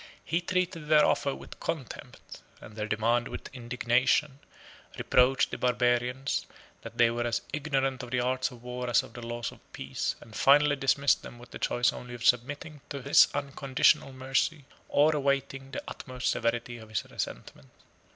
He 0.25 0.41
treated 0.41 0.87
their 0.87 1.05
offer 1.05 1.35
with 1.35 1.59
contempt, 1.59 2.41
and 2.59 2.75
their 2.75 2.87
demand 2.87 3.27
with 3.27 3.53
indignation, 3.53 4.39
reproached 4.97 5.51
the 5.51 5.59
barbarians, 5.59 6.47
that 6.81 6.97
they 6.97 7.11
were 7.11 7.27
as 7.27 7.41
ignorant 7.53 8.01
of 8.01 8.09
the 8.09 8.19
arts 8.19 8.49
of 8.49 8.63
war 8.63 8.89
as 8.89 9.03
of 9.03 9.13
the 9.13 9.21
laws 9.23 9.51
of 9.51 9.59
peace, 9.73 10.15
and 10.19 10.35
finally 10.35 10.75
dismissed 10.75 11.21
them 11.21 11.37
with 11.37 11.51
the 11.51 11.59
choice 11.59 11.93
only 11.93 12.15
of 12.15 12.25
submitting 12.25 12.81
to 12.89 12.99
this 12.99 13.27
unconditional 13.35 14.11
mercy, 14.11 14.65
or 14.89 15.15
awaiting 15.15 15.69
the 15.69 15.83
utmost 15.87 16.31
severity 16.31 16.79
of 16.79 16.89
his 16.89 17.05
resentment. 17.11 17.69